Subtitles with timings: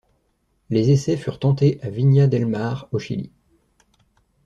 [0.71, 3.29] Les essais furent tentés à Viña del Mar au Chili.